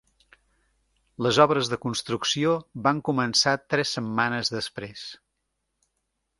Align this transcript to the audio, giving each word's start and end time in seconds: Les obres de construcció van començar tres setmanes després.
Les 1.25 1.39
obres 1.43 1.69
de 1.73 1.79
construcció 1.83 2.55
van 2.89 3.03
començar 3.11 3.55
tres 3.75 3.95
setmanes 3.99 4.53
després. 4.59 5.07